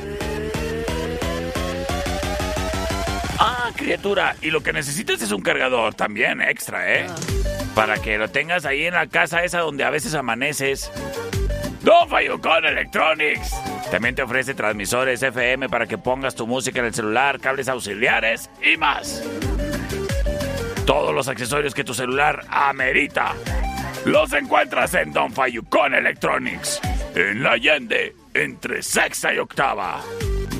[3.39, 7.07] Ah, criatura, y lo que necesitas es un cargador también extra, ¿eh?
[7.73, 10.91] Para que lo tengas ahí en la casa esa donde a veces amaneces.
[11.81, 13.55] Don Fayucón Electronics.
[13.89, 18.49] También te ofrece transmisores FM para que pongas tu música en el celular, cables auxiliares
[18.61, 19.23] y más.
[20.85, 23.33] Todos los accesorios que tu celular amerita.
[24.05, 26.81] Los encuentras en Don Fayucón Electronics.
[27.15, 30.01] En la Allende, entre sexta y octava.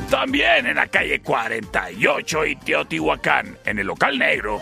[0.10, 4.60] También en la calle 48 y Teotihuacán, en el local negro.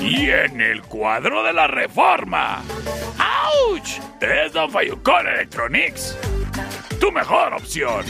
[0.00, 2.62] Y en el cuadro de la reforma.
[3.18, 4.00] ¡Auch!
[4.20, 6.16] Es Don Fayucón Electronics.
[7.00, 8.04] Tu mejor opción.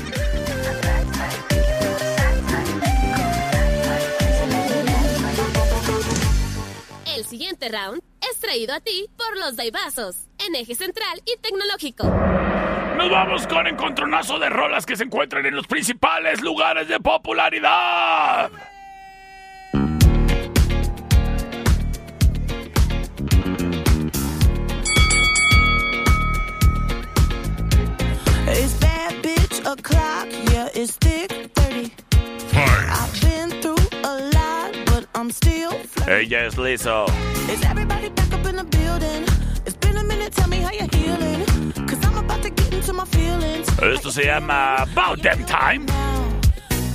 [7.29, 10.17] Siguiente round es traído a ti por los Daibazos,
[10.47, 12.05] en eje central y tecnológico.
[12.97, 18.51] Nos vamos con encontronazo de rolas que se encuentran en los principales lugares de popularidad.
[36.09, 37.07] Ella es Lizzo.
[37.53, 39.25] Is everybody back up in the building?
[39.67, 41.45] It's been a minute, tell me how you're healing.
[41.87, 43.69] Cause I'm about to get into my feelings.
[43.83, 45.87] Esto se llama About Them Time.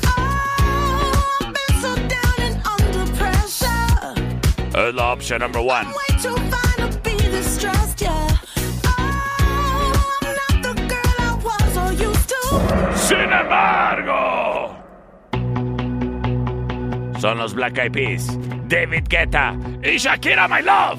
[0.03, 4.15] I've been so down and under pressure.
[4.73, 5.85] Es la opción number one.
[5.85, 8.27] Way too fine to be distressed, yeah.
[8.83, 9.93] Oh,
[10.23, 12.41] I'm not the girl I was or used to.
[12.97, 14.75] Sin embargo,
[17.19, 18.27] son los Black Eyed Peas,
[18.73, 19.53] David Guetta
[19.83, 20.97] Shakira, my love.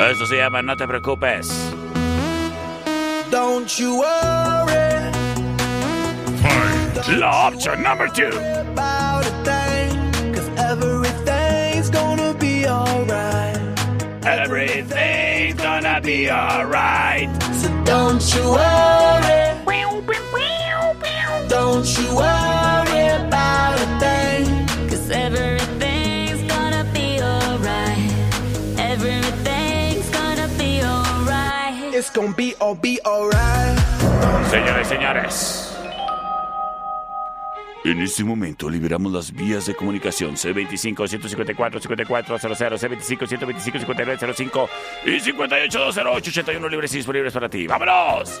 [0.00, 1.46] Esto se llama No te preocupes.
[3.30, 5.12] Don't you worry
[7.18, 8.30] La opción number two.
[8.30, 13.58] about a thing, cause everything's gonna be alright.
[14.24, 17.28] Everything's gonna be alright.
[17.84, 19.54] So don't you worry.
[21.48, 24.66] Don't you worry about a thing.
[24.88, 28.10] Cause everything's gonna be alright.
[28.78, 31.94] Everything's gonna be alright.
[31.94, 33.78] It's gonna be all be alright.
[34.50, 35.73] Señores y señores.
[37.84, 44.68] En este momento liberamos las vías de comunicación C25-154-5400, C25-125-5905
[45.04, 47.66] y 58-208-81 libres y disponibles para ti.
[47.66, 48.40] ¡Vámonos!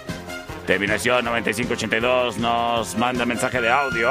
[0.66, 4.10] Terminación 9582 nos manda mensaje de audio.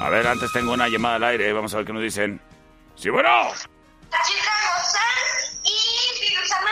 [0.00, 1.52] A ver, antes tengo una llamada al aire.
[1.52, 2.40] Vamos a ver qué nos dicen.
[2.94, 3.28] Sí, bueno.
[4.26, 4.52] Chica
[5.64, 5.68] y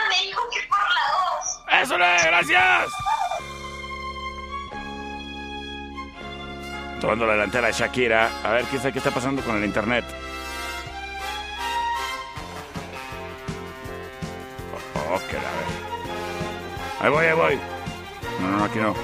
[0.09, 1.83] me dijo que por la 2.
[1.83, 2.17] ¡Eso le!
[2.23, 2.89] ¡Gracias!
[7.03, 8.31] Tomando la delantera de Shakira.
[8.45, 10.05] A ver, ¿qué, qué está pasando con el internet?
[14.95, 17.01] Oh, ok, a ver.
[17.01, 17.59] Ahí voy, ahí voy.
[18.39, 18.95] No, no, no, aquí no.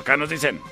[0.00, 0.62] Acá nos dicen.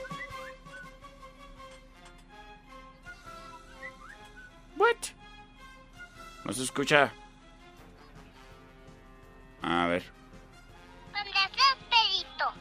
[4.78, 4.96] What?
[6.46, 7.12] No se escucha.
[9.60, 10.02] A ver.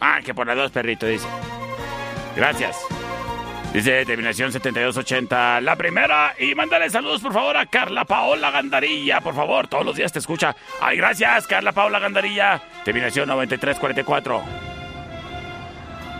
[0.02, 1.26] Ah, que por las dos perrito, dice.
[2.38, 2.78] Gracias.
[3.74, 6.36] Dice terminación 7280, la primera.
[6.40, 9.22] Y mándale saludos, por favor, a Carla Paola Gandarilla.
[9.22, 10.56] Por favor, todos los días te escucha.
[10.80, 12.62] Ay, gracias, Carla Paola Gandarilla.
[12.86, 14.42] Terminación 9344.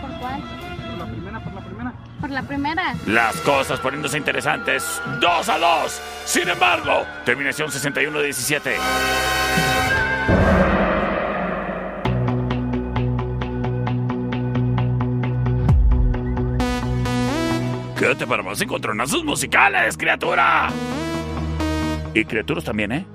[0.00, 0.42] ¿Por cuál?
[0.88, 1.92] Por la primera, por la primera.
[2.20, 2.94] Por la primera.
[3.06, 5.00] Las cosas poniéndose interesantes.
[5.20, 6.02] Dos a dos.
[6.24, 8.76] Sin embargo, terminación 6117.
[18.16, 20.70] Para más encontronazos musicales, criatura.
[22.14, 23.06] Y criaturas también, ¿eh?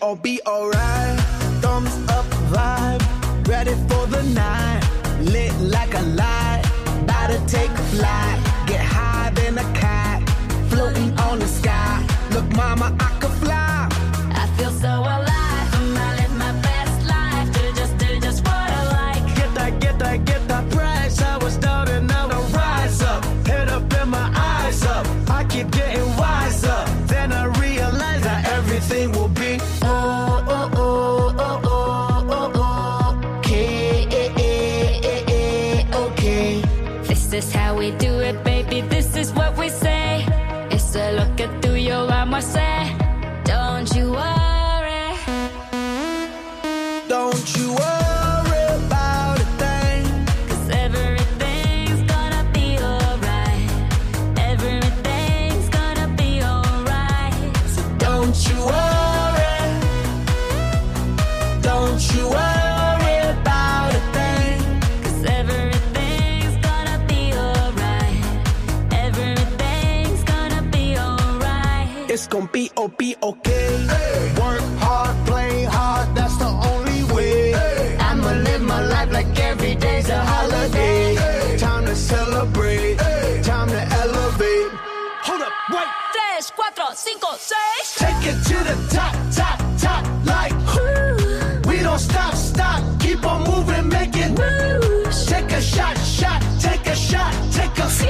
[0.00, 1.18] All be alright.
[1.60, 3.02] Thumbs up vibe,
[3.48, 4.82] ready for the night.
[5.20, 6.62] Lit like a light,
[7.02, 8.38] about to take flight.
[8.66, 10.28] Get high than a cat,
[10.70, 12.04] floating on the sky.
[12.32, 13.88] Look, mama, I could fly.
[14.34, 15.17] I feel so alive.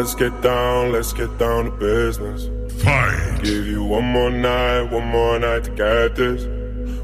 [0.06, 2.48] Let's get down, let's get down to business.
[2.80, 3.40] Fight.
[3.42, 6.44] Give you one more night, one more night to get this.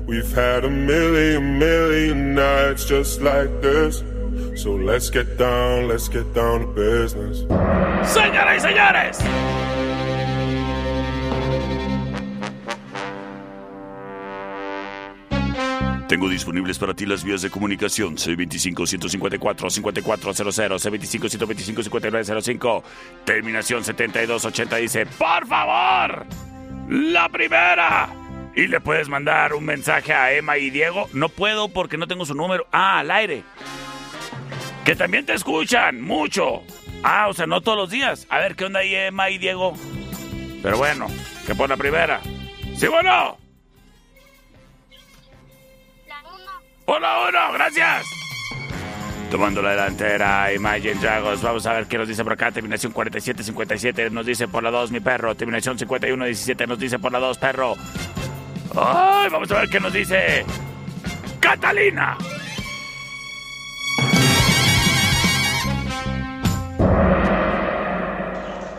[0.06, 4.04] We've had a million, million nights just like this.
[4.54, 7.40] So let's get down, let's get down to business.
[8.04, 9.61] Señoras y señores.
[16.12, 21.08] Tengo disponibles para ti las vías de comunicación C25-154-5400,
[21.88, 22.82] C25-125-5905,
[23.24, 26.26] terminación 7280 dice, por favor,
[26.90, 28.10] la primera.
[28.54, 31.08] Y le puedes mandar un mensaje a Emma y Diego.
[31.14, 32.66] No puedo porque no tengo su número.
[32.72, 33.42] Ah, al aire.
[34.84, 36.62] Que también te escuchan mucho.
[37.02, 38.26] Ah, o sea, no todos los días.
[38.28, 39.72] A ver, ¿qué onda ahí Emma y Diego?
[40.62, 41.06] Pero bueno,
[41.46, 42.20] que por la primera.
[42.76, 43.38] Sí, bueno.
[46.86, 48.06] Hola, uno, gracias.
[49.30, 51.40] Tomando la delantera, Imagine Dragons.
[51.42, 52.52] Vamos a ver qué nos dice por acá.
[52.52, 55.34] Terminación 47-57 nos dice por la 2, mi perro.
[55.34, 57.74] Terminación 51-17 nos dice por la 2, perro.
[58.76, 60.44] Ay, vamos a ver qué nos dice.
[61.40, 62.18] Catalina.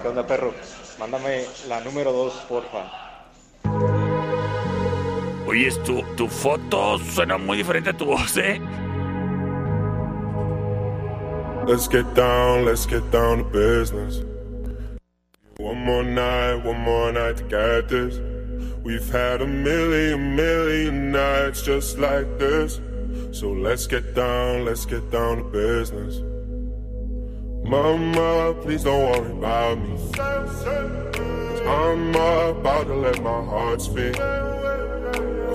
[0.01, 0.54] ¿Qué onda, perro?
[0.99, 3.93] Mándame la número 2, porfa.
[5.54, 8.60] Oye, tu, tu foto suena muy diferente a tu voz, ¿eh?
[11.68, 14.24] Let's get down, let's get down to business.
[15.60, 18.20] One more night, one more night to get this.
[18.84, 22.82] We've had a million, million nights just like this.
[23.32, 26.20] So let's get down, let's get down to business.
[27.64, 29.99] Mama, please don't worry about me.
[31.68, 34.16] I'm about to let my heart speak.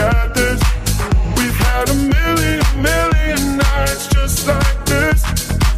[0.00, 0.60] to this.
[1.36, 5.20] We've had a million, million nights just like this.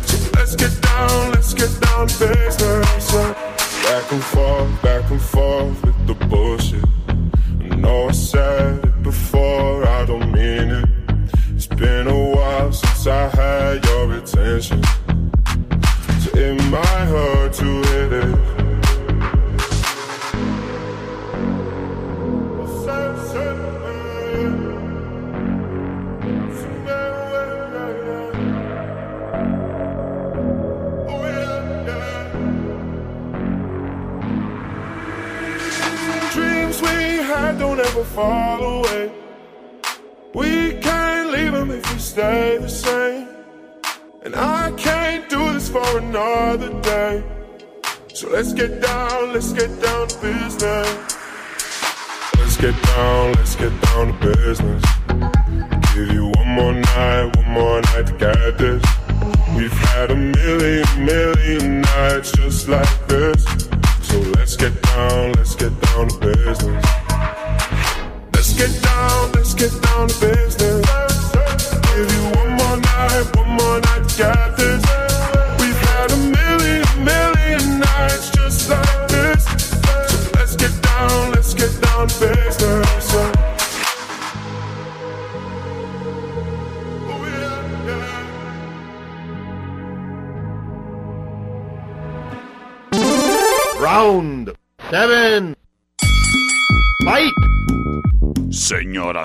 [0.06, 2.71] So let's get down, let's get down to.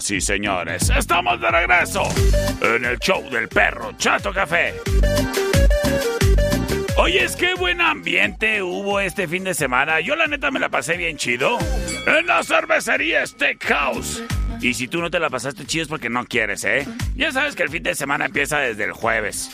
[0.08, 2.04] Señoras y señores, estamos de regreso
[2.62, 4.76] en el show del perro Chato Café.
[6.98, 10.00] Oye, es que buen ambiente hubo este fin de semana.
[10.00, 11.58] Yo la neta me la pasé bien chido.
[12.06, 14.24] En la cervecería Steakhouse.
[14.62, 16.88] Y si tú no te la pasaste chido es porque no quieres, ¿eh?
[17.16, 19.52] Ya sabes que el fin de semana empieza desde el jueves.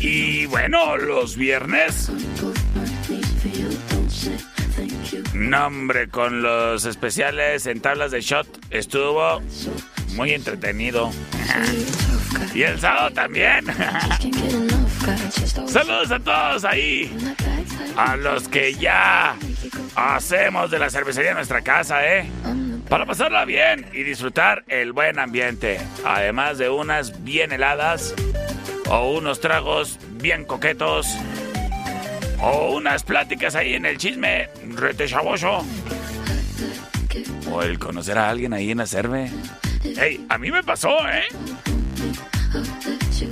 [0.00, 2.10] Y bueno, los viernes.
[5.34, 9.42] No, hombre, con los especiales en tablas de shot estuvo
[10.14, 11.10] muy entretenido.
[12.54, 13.66] Y el sábado también.
[15.66, 17.12] Saludos a todos ahí.
[17.96, 19.34] A los que ya
[19.96, 22.30] hacemos de la cervecería nuestra casa, ¿eh?
[22.88, 25.80] Para pasarla bien y disfrutar el buen ambiente.
[26.04, 28.14] Además de unas bien heladas
[28.88, 31.08] o unos tragos bien coquetos
[32.40, 35.64] o unas pláticas ahí en el chisme rete chavoso.
[37.50, 39.30] O el conocer a alguien ahí en la cerve.
[39.96, 41.24] Hey, a mí me pasó, ¿eh?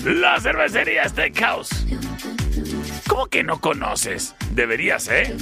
[0.05, 1.86] La cervecería Steakhouse.
[3.09, 4.34] ¿Cómo que no conoces?
[4.53, 5.34] Deberías, ¿eh?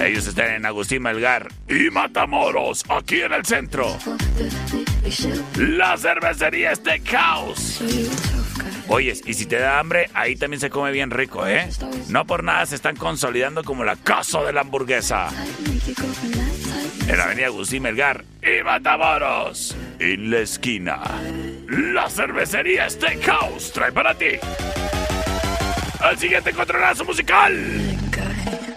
[0.00, 3.96] Ellos están en Agustín Melgar y Matamoros, aquí en el centro.
[5.56, 7.80] La cervecería Steakhouse.
[8.88, 11.68] Oyes, y si te da hambre, ahí también se come bien rico, ¿eh?
[12.08, 15.28] No por nada se están consolidando como la casa de la hamburguesa.
[17.08, 19.74] En la avenida Agustín Melgar y Matamoros.
[19.98, 21.00] En la esquina.
[21.68, 24.38] La cervecería Steakhouse trae para ti.
[26.10, 27.98] El siguiente controlazo musical.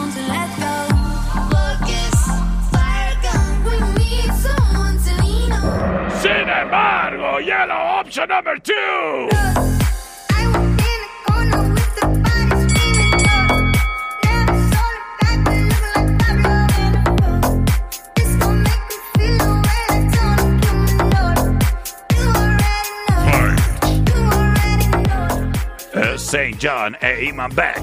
[26.30, 26.54] St.
[26.60, 27.82] John e Iman Beck.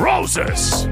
[0.00, 0.88] Roses.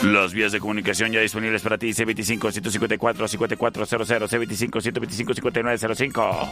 [0.00, 1.90] Los vías de comunicación ya disponibles para ti.
[1.90, 6.50] C25-154-5400, C25-125-5905.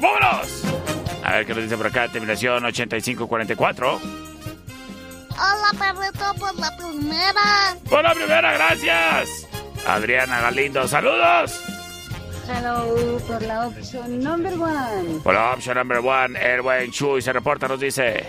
[0.00, 0.41] ¡Vámonos!
[1.32, 2.08] A ver qué nos dice por acá.
[2.08, 4.00] Terminación 8544.
[5.30, 7.76] Hola, perrito, por la primera.
[7.88, 9.48] Por la primera, gracias.
[9.86, 11.58] Adriana Galindo, saludos.
[12.46, 15.20] Hello, por la opción number one.
[15.24, 18.26] Por la opción number one, el buen Chuy se reporta, nos dice.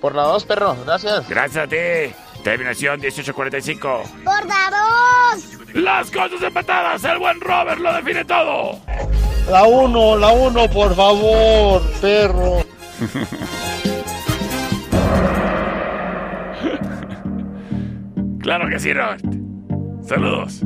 [0.00, 1.28] Por la dos, perro, gracias.
[1.28, 2.14] Gracias a ti.
[2.44, 4.02] Terminación 1845.
[4.22, 4.70] Por la
[5.34, 5.74] dos.
[5.74, 8.78] Las cosas empatadas, el buen Robert lo define todo.
[9.50, 12.62] La uno, la uno, por favor, perro.
[18.42, 19.24] Claro que sí, Robert.
[20.04, 20.62] Saludos.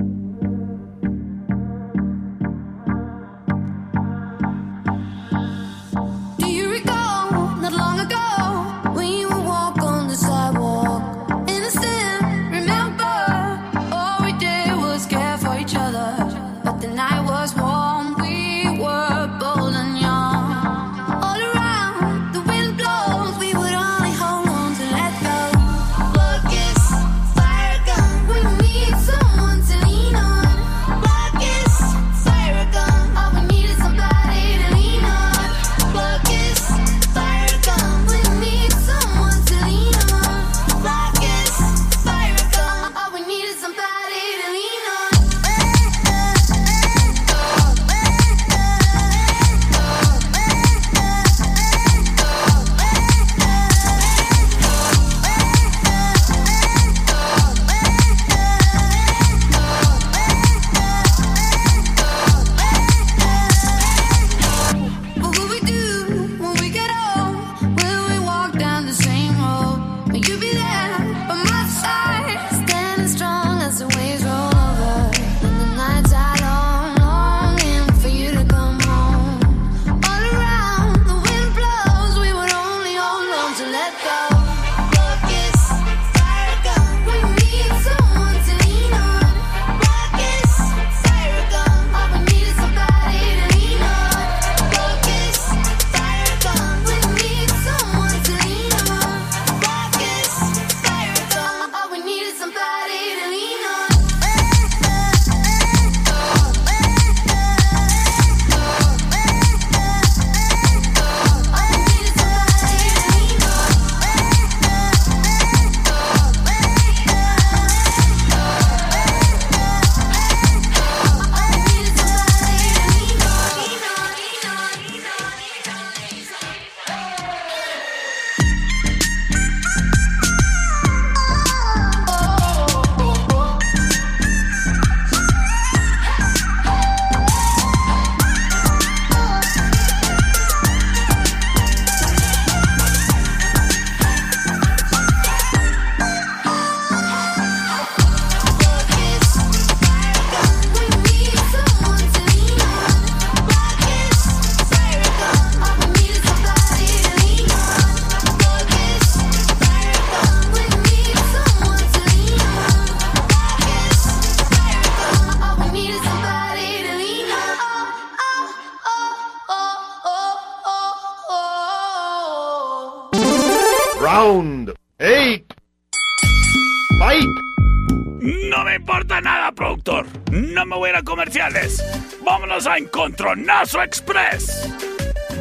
[183.26, 184.72] Patronazo Express.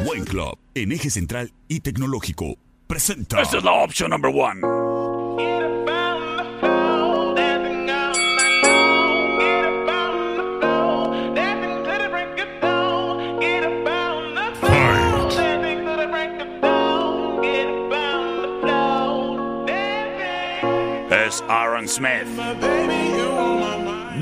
[0.04, 2.56] Buen Club, en eje central y tecnológico,
[2.88, 3.40] presenta.
[3.40, 4.60] Esta es la opción number one.
[21.24, 22.26] Es Aaron Smith.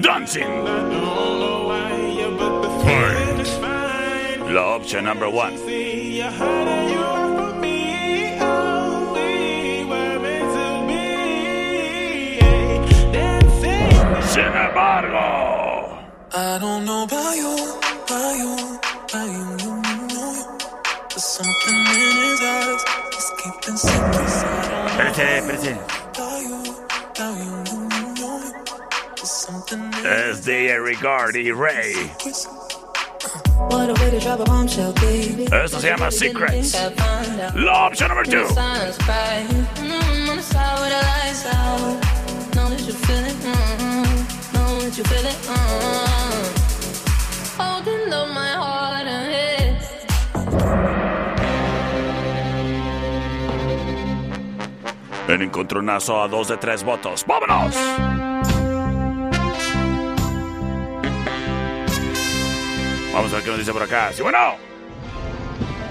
[0.02, 1.53] Dancing.
[4.55, 5.59] the option number one.
[14.32, 15.98] Sin embargo.
[16.32, 17.55] I don't know about you,
[18.05, 18.55] about you,
[19.11, 19.74] about you, you,
[20.14, 20.26] you.
[21.18, 22.82] Something in his eyes,
[23.42, 24.44] keeping secrets.
[24.94, 25.74] Espérate, espérate.
[31.52, 32.63] Ray.
[35.64, 36.76] Esto se llama Secrets.
[37.55, 38.55] La opción número 2.
[55.26, 57.24] En encontronazo a dos de tres votos.
[57.26, 58.13] ¡Vámonos!
[63.14, 64.12] Vamos a ver qué nos dice por acá.
[64.12, 64.56] ¡Sí, bueno!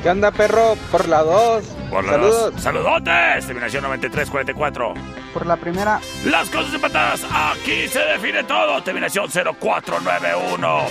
[0.04, 0.76] ¿Qué onda, perro?
[0.92, 1.64] Por la 2.
[1.90, 2.54] Por la Saludos.
[2.62, 3.46] ¡Saludotes!
[3.48, 4.94] Terminación 9344.
[5.34, 6.02] Por la primera.
[6.26, 7.26] Las cosas empatadas.
[7.32, 8.84] Aquí se define todo.
[8.84, 10.86] Terminación 0491.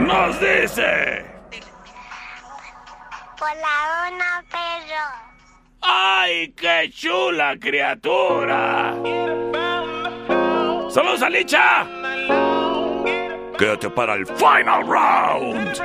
[0.00, 1.24] Nos dice.
[3.38, 5.30] Por la 1, perro.
[5.82, 8.94] ¡Ay, qué chula criatura!
[10.90, 11.86] ¡Saludos a Licha!
[13.60, 15.76] Quédate para el final round.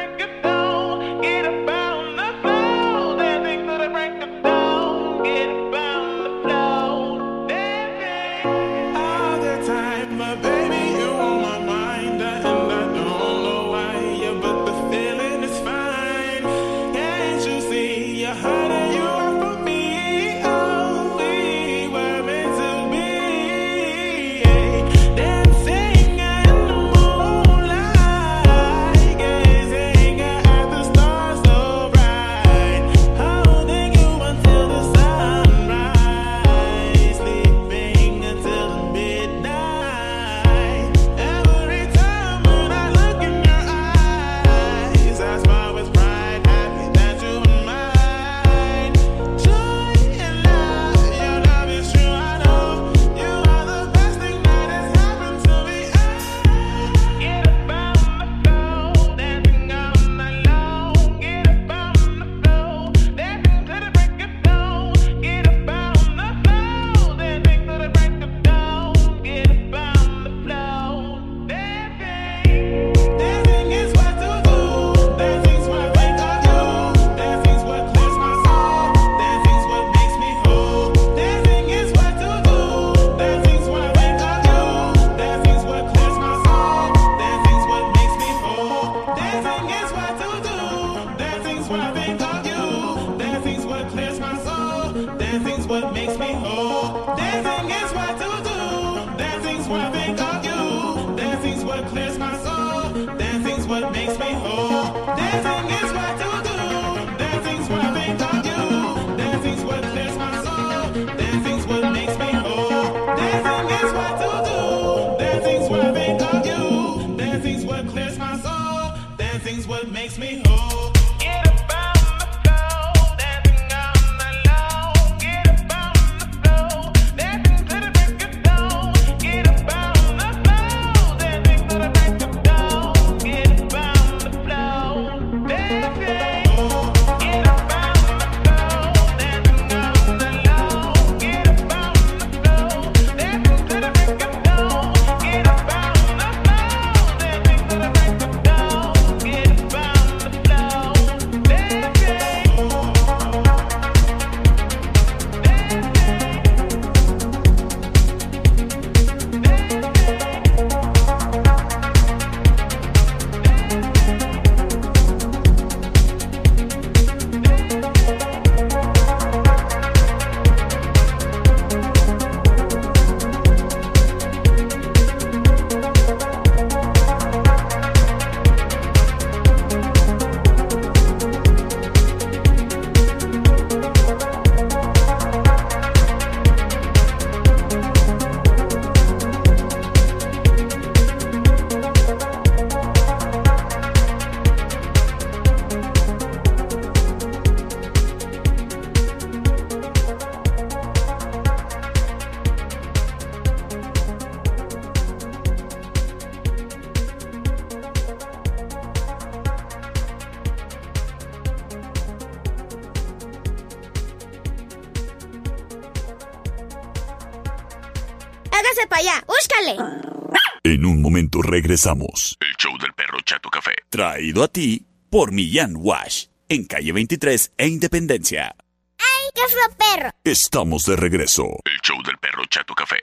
[221.66, 222.38] Regresamos.
[222.41, 223.72] El show del perro Chato Café.
[223.89, 226.28] Traído a ti por Millán Wash.
[226.47, 228.55] En calle 23 e Independencia.
[228.99, 230.11] ¡Ay, qué fue perro!
[230.24, 231.45] Estamos de regreso.
[231.66, 232.99] El show del perro Chato Café.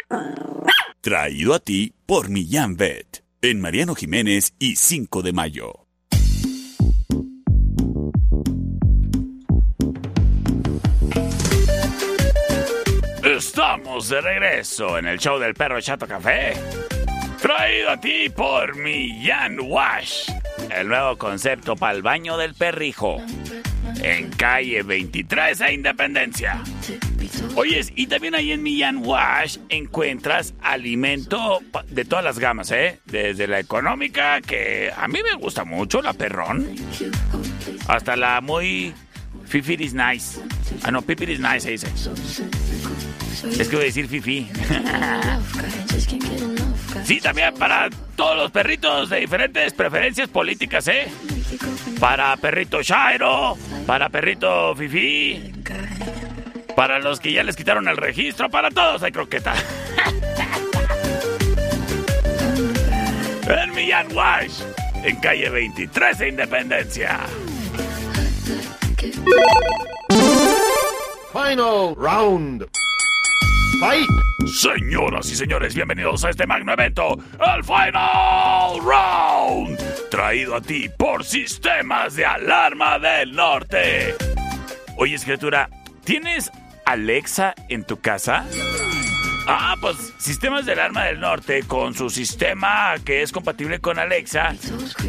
[1.01, 3.25] Traído a ti por Millán Vet.
[3.43, 5.89] En Mariano Jiménez y 5 de mayo.
[13.25, 16.55] Estamos de regreso en el show del perro Chato Café.
[17.43, 20.31] Traído a ti por Millán Wash.
[20.71, 23.21] El nuevo concepto para el baño del perrijo.
[24.01, 26.63] En calle 23 e Independencia.
[27.57, 33.01] Oyes, y también ahí en Millán Wash encuentras alimento de todas las gamas, ¿eh?
[33.07, 36.77] Desde la económica, que a mí me gusta mucho, la perrón,
[37.89, 38.95] hasta la muy
[39.47, 40.41] fifiris nice.
[40.85, 41.89] Ah, no, pipiris nice se dice.
[43.61, 44.49] Es que voy a decir fifi.
[47.05, 51.09] Sí, también para todos los perritos de diferentes preferencias políticas, ¿eh?
[51.99, 55.53] Para perrito Shairo, para perrito Fifi,
[56.77, 59.55] para los que ya les quitaron el registro, para todos hay croqueta.
[63.49, 64.63] en Millán Wash,
[65.03, 67.21] en calle 23 de Independencia.
[71.33, 72.67] Final round.
[74.47, 77.19] Señoras y señores, bienvenidos a este magno evento,
[77.57, 79.77] el Final Round,
[80.09, 84.15] traído a ti por Sistemas de Alarma del Norte.
[84.97, 85.69] Oye, escritura,
[86.05, 86.53] ¿tienes
[86.85, 88.47] Alexa en tu casa?
[89.49, 94.55] Ah, pues Sistemas de Alarma del Norte, con su sistema que es compatible con Alexa,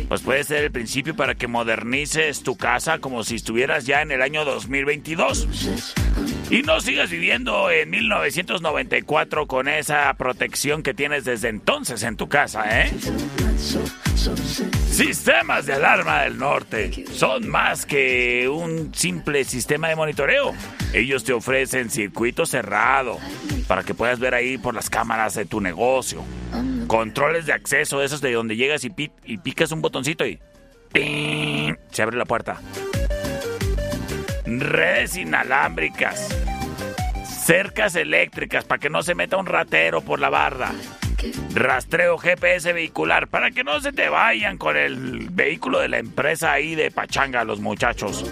[0.08, 4.12] pues puede ser el principio para que modernices tu casa como si estuvieras ya en
[4.12, 5.94] el año 2022.
[6.54, 12.30] Y no sigas viviendo en 1994 con esa protección que tienes desde entonces en tu
[12.30, 12.94] casa, ¿eh?
[14.88, 20.54] Sistemas de alarma del norte son más que un simple sistema de monitoreo.
[20.94, 23.18] Ellos te ofrecen circuito cerrado
[23.68, 26.24] para que puedas ver ahí por las cámaras de tu negocio.
[26.86, 28.94] Controles de acceso, esos de donde llegas y,
[29.26, 30.40] y picas un botoncito y
[30.92, 31.78] ¡ping!
[31.90, 32.62] se abre la puerta.
[34.60, 36.30] Redes inalámbricas.
[37.26, 40.72] Cercas eléctricas para que no se meta un ratero por la barda.
[41.54, 46.52] Rastreo GPS vehicular para que no se te vayan con el vehículo de la empresa
[46.52, 48.26] ahí de pachanga los muchachos.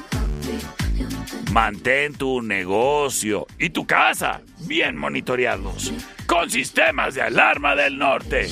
[1.52, 5.94] Mantén tu negocio y tu casa bien monitoreados
[6.26, 8.48] con sistemas de alarma del norte.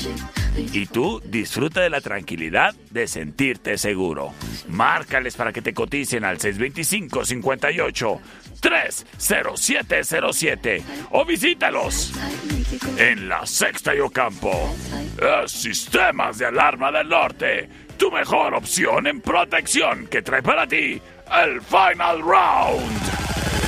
[0.56, 4.34] Y tú disfruta de la tranquilidad de sentirte seguro.
[4.68, 8.22] Márcales para que te coticen al 625 58
[8.60, 12.14] 30707 o visítalos
[12.98, 14.76] en la Sexta y Ocampo.
[15.48, 21.62] Sistemas de Alarma del Norte, tu mejor opción en protección que trae para ti el
[21.62, 23.59] Final Round.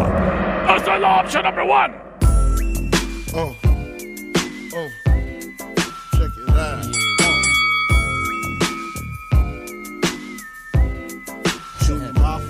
[0.68, 1.96] Hasta la opción number one.
[3.34, 3.56] Oh.
[4.74, 4.90] Oh.
[6.12, 6.86] Check it out.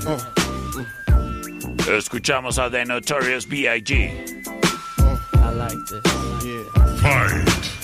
[0.01, 0.17] Phone.
[1.95, 3.93] Escuchamos a The Notorious B.I.G.
[3.93, 6.01] I like this.
[6.43, 6.63] Yeah.
[6.97, 7.76] Fight.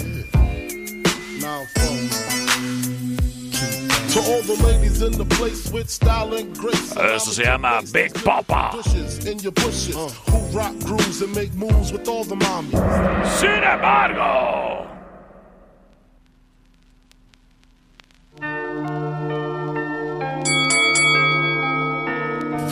[1.64, 2.09] Now phone.
[4.09, 6.95] To all the ladies in the place with style and grace.
[6.95, 8.72] Eso se llama Big Papa.
[8.74, 9.95] Bushes in your bushes.
[9.95, 13.28] Who rock grooves and make moves with all the mommies.
[13.39, 14.88] Sin embargo.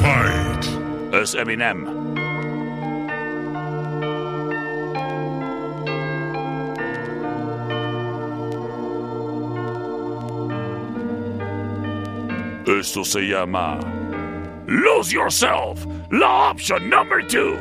[0.02, 1.14] Fight.
[1.14, 2.01] Es Eminem.
[12.80, 13.80] Esto se llama
[14.66, 17.58] Lose Yourself, la opción number two.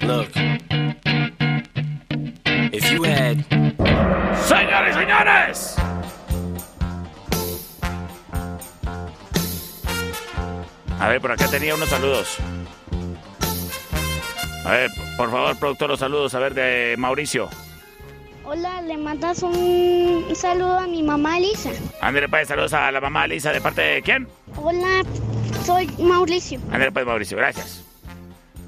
[0.00, 0.30] Look,
[2.72, 3.44] if you had
[4.46, 5.76] Señores, señores.
[10.98, 12.38] A ver, por acá tenía unos saludos.
[14.66, 16.34] A ver, por favor, productor, los saludos.
[16.34, 17.48] A ver, de Mauricio.
[18.42, 21.70] Hola, le mandas un saludo a mi mamá Lisa.
[22.00, 23.52] Ándale, pues, saludos a la mamá Lisa.
[23.52, 24.26] ¿De parte de quién?
[24.56, 25.02] Hola,
[25.64, 26.58] soy Mauricio.
[26.72, 27.84] Ándale, pues, Mauricio, gracias.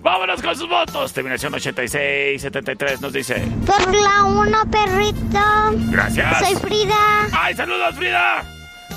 [0.01, 1.13] Vámonos con sus votos.
[1.13, 3.43] Terminación 8673 nos dice.
[3.67, 5.41] Por la 1, perrito.
[5.91, 6.39] Gracias.
[6.39, 7.27] Soy Frida.
[7.33, 8.45] ¡Ay, saludos, Frida!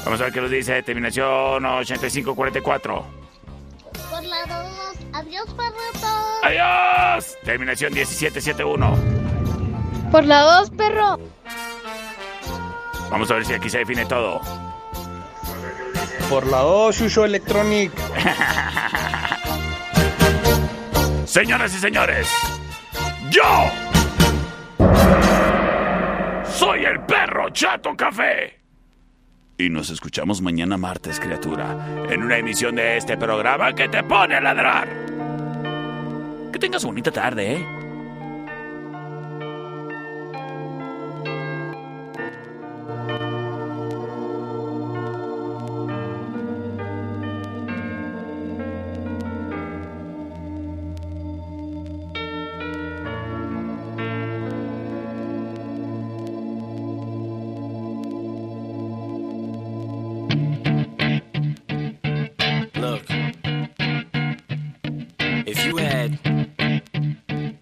[0.06, 0.84] Vamos a ver qué nos dice.
[0.84, 3.20] Terminación 8544.
[4.41, 4.97] Por la 2.
[5.13, 6.07] Adiós, perrito.
[6.43, 7.38] ¡Adiós!
[7.43, 8.97] Terminación 1771.
[10.11, 11.19] Por la 2, perro.
[13.09, 14.41] Vamos a ver si aquí se define todo.
[16.30, 17.91] Por la 2, Shusho Electronic.
[21.26, 22.27] Señoras y señores,
[23.30, 23.69] yo
[26.45, 28.60] soy el perro Chato Café.
[29.61, 34.33] Y nos escuchamos mañana martes, criatura, en una emisión de este programa que te pone
[34.33, 34.88] a ladrar.
[36.51, 37.80] Que tengas bonita tarde, ¿eh?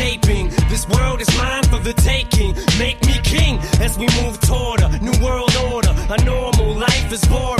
[0.00, 0.48] gaping.
[0.72, 2.50] This world is mine for the taking.
[2.78, 5.92] Make me king as we move toward a new world order.
[6.16, 7.59] A normal life is boring,